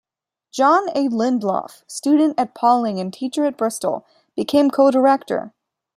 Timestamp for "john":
0.51-0.89